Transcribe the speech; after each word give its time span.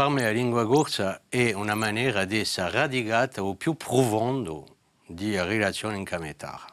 Parmi 0.00 0.22
la 0.22 0.30
lingua 0.30 0.66
corsa 0.66 1.24
è 1.28 1.52
una 1.52 1.74
maniera 1.74 2.24
di 2.24 2.38
essere 2.38 2.70
radicata 2.70 3.42
o 3.42 3.54
più 3.54 3.74
profondo 3.74 4.76
di 5.04 5.38
relazione 5.38 5.98
in 5.98 6.04
cametara. 6.04 6.64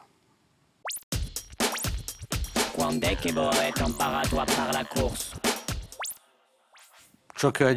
Quando 2.72 3.06
è 3.06 3.16
che 3.18 3.28
a 3.28 4.72
la 4.72 4.86
corsa? 4.86 5.38
Ciò 7.34 7.50
che 7.50 7.64
ho 7.64 7.70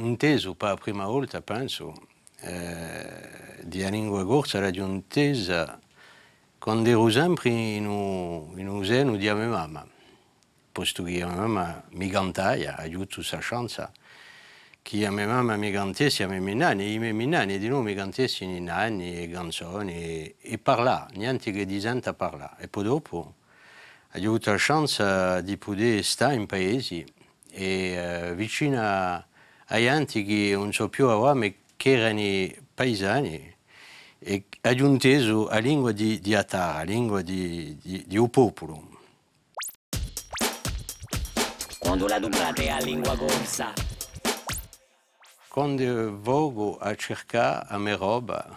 inteso 0.00 0.54
per 0.54 0.68
la 0.70 0.76
prima 0.76 1.04
volta, 1.04 1.42
penso, 1.42 1.92
eh, 2.40 3.58
di 3.62 3.86
lingua 3.90 4.24
corsa, 4.24 4.60
l'ho 4.60 4.86
intesa 4.86 5.78
quando 6.58 6.88
ero 6.88 7.10
sempre 7.10 7.50
in 7.50 7.86
un, 7.86 8.58
in 8.58 8.66
un 8.66 8.82
seno 8.82 9.16
di 9.16 9.30
mia 9.30 9.46
mamma. 9.46 9.86
Posto 10.72 11.02
che 11.02 11.10
mia 11.10 11.26
mamma 11.26 11.84
mi 11.90 12.08
cantaia, 12.08 12.78
aiuto 12.78 13.22
sa 13.22 13.40
chance, 13.42 13.98
a 15.04 15.10
mia 15.10 15.26
mamma 15.26 15.56
mi 15.56 15.70
cantessi 15.70 16.24
a 16.24 16.26
me 16.26 16.40
minani, 16.40 16.82
e 16.82 16.92
i 16.92 16.98
miei 16.98 17.12
minani 17.12 17.58
di 17.58 17.68
noi 17.68 17.82
mi 17.82 17.94
cantessi 17.94 18.42
in 18.42 18.68
anni 18.68 19.22
e 19.22 19.30
canzoni 19.30 19.94
e, 19.94 20.34
e 20.40 20.58
parla, 20.58 21.06
niente 21.14 21.52
che 21.52 21.64
di 21.64 21.78
gente 21.78 22.12
parlare. 22.12 22.56
E 22.58 22.68
poi 22.68 22.84
dopo 22.84 23.16
ho 23.16 24.18
avuto 24.18 24.50
la 24.50 24.56
chance 24.58 25.42
di 25.44 25.56
poter 25.56 26.02
stare 26.02 26.34
in 26.34 26.46
paesi 26.46 27.06
e 27.52 28.30
uh, 28.30 28.34
vicino 28.34 28.80
a, 28.80 29.14
a 29.14 29.76
gente 29.76 30.24
che 30.24 30.50
non 30.54 30.72
so 30.72 30.88
più 30.88 31.06
ora, 31.06 31.34
ma 31.34 31.46
che 31.76 31.90
erano 31.92 32.52
paesani 32.74 33.54
e 34.18 34.44
ho 34.62 34.70
inteso 34.70 35.46
la 35.46 35.58
lingua 35.58 35.92
di, 35.92 36.20
di 36.20 36.34
Atara, 36.34 36.78
la 36.78 36.82
lingua 36.82 37.22
di, 37.22 37.78
di, 37.80 38.04
di 38.06 38.18
un 38.18 38.28
popolo. 38.28 38.88
Quando 41.78 42.06
la 42.06 42.18
dublate 42.18 42.68
a 42.68 42.78
lingua 42.78 43.16
corsa? 43.16 43.89
Quando 45.50 46.16
vogo 46.16 46.78
a 46.78 46.94
cercare 46.94 47.66
a 47.66 47.76
roba 47.96 48.56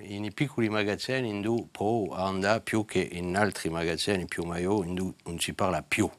eh, 0.00 0.32
piccoli 0.32 0.68
magazzini 0.68 1.28
in 1.28 1.44
cui 1.44 1.68
può 1.70 2.12
andare 2.16 2.62
più 2.62 2.84
che 2.84 2.98
in 2.98 3.36
altri 3.36 3.70
magazzini 3.70 4.24
più 4.26 4.42
maggiori 4.42 4.88
in 4.88 4.98
cui 4.98 5.14
non 5.22 5.38
si 5.38 5.52
parla 5.52 5.84
più 5.84 6.10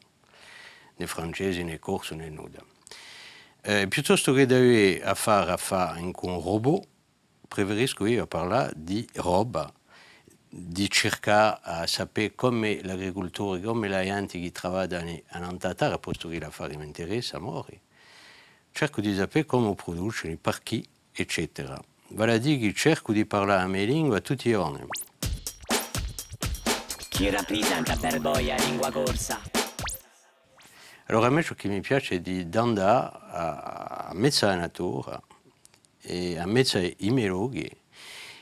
né 0.96 1.08
francese 1.08 1.62
né 1.64 1.78
corso 1.78 2.16
nuda. 2.30 2.64
Eh, 3.64 3.90
piuttosto 3.90 4.32
a 5.04 5.14
fare 5.14 5.52
a 5.52 5.58
fare 5.58 6.10
con 6.14 6.32
un 6.32 6.42
robot, 6.42 6.88
preferisco 7.46 8.06
io 8.06 8.28
parlare 8.28 8.72
di 8.78 9.06
roba, 9.16 9.70
di 10.48 10.90
cercare 10.90 11.60
a 11.62 11.86
sapere 11.86 12.34
come 12.34 12.82
l'agricoltore, 12.82 13.60
come 13.60 13.90
la 13.90 14.04
gente 14.04 14.40
che 14.40 14.54
lavora 14.62 15.02
in 15.02 15.22
Antatara, 15.28 16.00
posto 16.00 16.30
interessa, 16.86 17.40
muore. 17.40 17.82
Cerco 18.78 19.00
di 19.00 19.16
sapere 19.16 19.46
come 19.46 19.74
producono, 19.74 20.36
per 20.36 20.62
chi, 20.62 20.86
eccetera. 21.14 21.82
Vale 22.10 22.34
a 22.34 22.38
dire 22.38 22.58
che 22.60 22.74
cerco 22.74 23.14
di 23.14 23.26
parlare 23.26 23.62
la 23.62 23.68
mia 23.70 23.86
lingua 23.86 24.20
tutti 24.20 24.50
i 24.50 24.52
giorni. 24.52 24.86
Chi 27.08 27.30
rappresenta 27.30 27.96
per 27.96 28.20
voi 28.20 28.48
la 28.48 28.58
lingua 28.58 28.92
corsa? 28.92 29.40
Allora 31.06 31.28
a 31.28 31.30
me 31.30 31.42
ciò 31.42 31.56
che 31.56 31.70
mi 31.70 31.80
piace 31.80 32.16
è 32.16 32.20
di 32.20 32.46
andare 32.58 33.18
a, 33.30 34.08
a 34.10 34.14
mezzo 34.14 34.46
alla 34.46 34.58
natura 34.58 35.22
e 36.02 36.38
a 36.38 36.46
mezzo 36.46 36.78
ai 36.78 37.10
melodi 37.12 37.72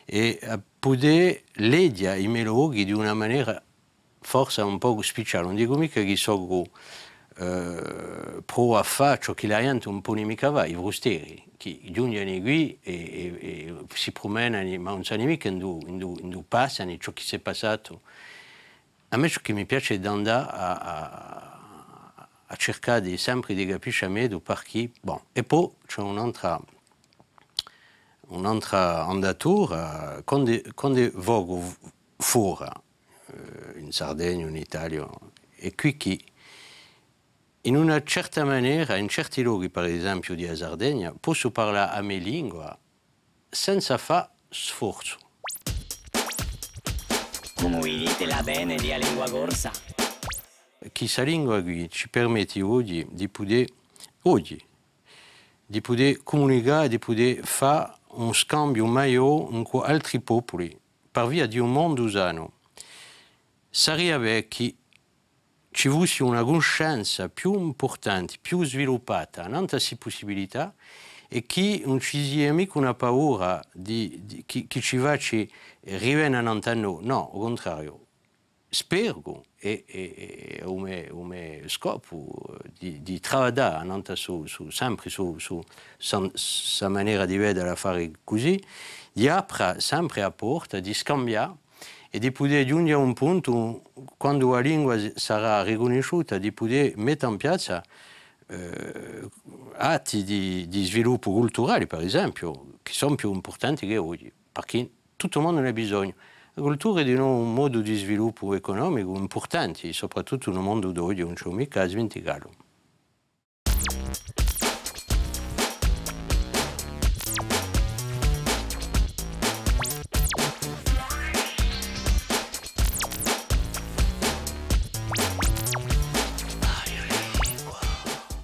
e 0.03 0.39
a 0.41 0.59
poter 0.79 1.43
leggere 1.57 2.19
i 2.19 2.27
melodi 2.27 2.85
di 2.85 2.91
una 2.91 3.13
maniera 3.13 3.61
forse 4.19 4.61
un 4.63 4.79
po' 4.79 4.99
speciale. 5.03 5.45
Non 5.45 5.53
dico 5.53 5.77
mica 5.77 6.01
che 6.01 6.15
so 6.15 6.65
eh, 7.37 8.12
pro 8.43 8.77
a 8.77 8.83
fare 8.83 9.19
ciò 9.21 9.33
che 9.33 9.47
un 9.89 10.01
po' 10.01 10.15
i 10.15 10.23
qui 12.41 12.77
e, 12.81 12.93
e, 12.93 13.65
e 13.67 13.85
si 13.93 14.11
promenano, 14.11 14.79
ma 14.79 14.91
non 14.91 15.03
sanno 15.03 15.23
mica 15.25 15.49
dove 15.49 16.43
passano, 16.47 16.95
ciò 16.97 17.11
che 17.13 17.21
si 17.23 17.35
è 17.35 17.39
passato. 17.39 18.01
A 19.09 19.17
me 19.17 19.29
ciò 19.29 19.39
che 19.41 19.53
mi 19.53 19.65
piace 19.65 19.99
è 19.99 20.07
andare 20.07 20.49
a, 20.49 20.77
a, 20.77 22.29
a 22.45 22.55
cercare 22.55 23.01
di, 23.01 23.17
sempre 23.17 23.53
di 23.53 23.65
capire 23.65 24.05
a 24.05 24.09
me 24.09 24.27
per 24.39 24.63
chi. 24.63 24.91
Bon. 25.01 25.19
E 25.31 25.43
poi 25.43 25.69
c'è 25.85 26.01
un'altra 26.01 26.59
un'altra 28.27 29.05
andatura, 29.05 30.21
quando, 30.23 30.59
quando 30.73 31.09
fuori, 32.17 32.69
in 33.75 33.91
Sardegna, 33.91 34.47
in 34.47 34.55
Italia, 34.55 35.07
e 35.55 35.75
qui 35.75 36.31
in 37.65 37.77
una 37.77 38.03
certa 38.03 38.43
maniera, 38.43 38.97
in 38.97 39.07
certi 39.07 39.41
luoghi, 39.41 39.69
per 39.69 39.85
esempio 39.85 40.35
di 40.35 40.49
Sardegna, 40.53 41.13
posso 41.17 41.49
parlare 41.49 41.97
a 41.97 42.01
mia 42.01 42.17
lingua 42.17 42.77
senza 43.49 43.97
fare 43.97 44.29
sforzo. 44.49 45.17
La? 49.61 50.89
Questa 50.91 51.23
lingua 51.23 51.61
qui 51.61 51.89
ci 51.89 52.09
permette 52.09 52.61
oggi 52.61 53.07
di 53.09 53.29
poter, 53.29 53.65
oggi, 54.23 54.61
di 55.65 55.79
poter 55.79 56.21
comunicare, 56.21 56.89
di 56.89 56.99
poter 56.99 57.45
fare 57.45 57.93
un 58.15 58.33
scambio 58.33 58.85
maggiore 58.85 59.63
con 59.63 59.83
altri 59.85 60.19
popoli 60.19 60.77
per 61.09 61.27
via 61.27 61.47
di 61.47 61.59
un 61.59 61.71
mondo 61.71 62.03
usano. 62.03 62.55
Sarebbe 63.69 64.49
che 64.49 64.75
ci 65.73 65.89
fosse 65.89 66.23
una 66.23 66.43
conoscenza 66.43 67.27
più 67.27 67.53
importante, 67.59 68.35
più 68.39 68.63
sviluppata, 68.63 69.47
tante 69.47 69.79
possibilità 69.97 70.73
e 71.27 71.45
che 71.47 71.81
non 71.83 71.99
ci 71.99 72.23
sia 72.23 72.53
mica 72.53 72.77
una 72.77 72.93
paura 72.93 73.61
di, 73.73 74.21
di, 74.23 74.43
che, 74.45 74.67
che 74.67 74.79
ci 74.79 74.97
faccia 74.99 75.43
rivenire 75.81 76.47
a. 76.47 76.99
No, 77.01 77.31
al 77.33 77.39
contrario. 77.39 77.99
Spero 78.69 79.45
e, 79.59 79.83
e, 79.87 80.59
e 80.59 80.63
mio 81.23 81.67
scopo 81.67 82.57
di, 82.77 83.03
di 83.03 83.19
su, 84.15 84.45
su, 84.47 84.69
sempre 84.69 85.09
su, 85.09 85.37
sa 86.33 86.87
maniera 86.89 87.25
di 87.25 87.37
vedere 87.37 87.69
così, 88.23 88.61
di 89.11 89.27
aprire 89.27 89.79
sempre 89.79 90.21
la 90.21 90.31
porta, 90.31 90.79
di 90.79 90.93
scambiare 90.93 91.61
e 92.15 92.19
di 92.19 92.31
poter 92.31 92.63
giungere 92.63 92.93
a 92.93 93.03
un 93.03 93.13
punto, 93.13 93.81
quando 94.17 94.51
la 94.51 94.59
lingua 94.59 94.95
sarà 95.15 95.63
riconosciuta, 95.63 96.37
di 96.37 96.51
poter 96.51 96.95
mettere 96.95 97.31
in 97.31 97.39
piazza 97.39 97.83
eh, 98.49 99.27
atti 99.77 100.23
di, 100.23 100.67
di 100.67 100.85
sviluppo 100.85 101.31
culturale, 101.31 101.87
per 101.87 102.01
esempio, 102.01 102.75
che 102.83 102.93
sono 102.93 103.15
più 103.15 103.33
importanti 103.33 103.87
che 103.87 103.97
oggi, 103.97 104.31
perché 104.51 104.87
tutto 105.15 105.39
il 105.39 105.43
mondo 105.43 105.61
ne 105.61 105.69
ha 105.69 105.73
bisogno. 105.73 106.13
La 106.53 106.75
è 107.01 107.03
di 107.03 107.15
nuovo 107.15 107.41
un 107.41 107.51
modo 107.51 107.81
di 107.81 107.95
sviluppo 107.95 108.53
economico 108.53 109.15
importante, 109.15 109.91
soprattutto 109.91 110.51
nel 110.51 110.61
mondo 110.61 110.91
d'oggi, 110.91 111.21
non 111.21 111.33
c'è 111.33 111.49
mica 111.49 111.81
a 111.81 111.87
sventicare. 111.87 112.47